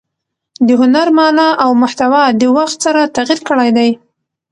د 0.67 0.69
هنر 0.81 1.07
مانا 1.17 1.49
او 1.63 1.69
محتوا 1.81 2.23
د 2.41 2.43
وخت 2.57 2.77
سره 2.85 3.01
تغیر 3.17 3.39
کړی 3.49 3.69
دئ. 3.77 3.91